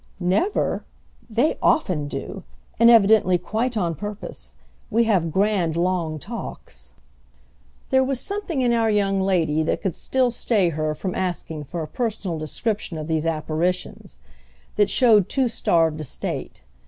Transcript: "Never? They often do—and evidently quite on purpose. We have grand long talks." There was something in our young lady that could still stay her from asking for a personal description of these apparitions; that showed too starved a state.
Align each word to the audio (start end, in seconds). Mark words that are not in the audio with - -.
"Never? 0.19 0.83
They 1.29 1.59
often 1.61 2.07
do—and 2.07 2.89
evidently 2.89 3.37
quite 3.37 3.77
on 3.77 3.93
purpose. 3.93 4.55
We 4.89 5.03
have 5.03 5.31
grand 5.31 5.77
long 5.77 6.17
talks." 6.17 6.95
There 7.91 8.03
was 8.03 8.19
something 8.19 8.61
in 8.63 8.73
our 8.73 8.89
young 8.89 9.21
lady 9.21 9.61
that 9.61 9.79
could 9.79 9.93
still 9.93 10.31
stay 10.31 10.69
her 10.69 10.95
from 10.95 11.13
asking 11.13 11.65
for 11.65 11.83
a 11.83 11.87
personal 11.87 12.39
description 12.39 12.97
of 12.97 13.07
these 13.07 13.27
apparitions; 13.27 14.17
that 14.75 14.89
showed 14.89 15.29
too 15.29 15.47
starved 15.47 16.01
a 16.01 16.03
state. 16.03 16.63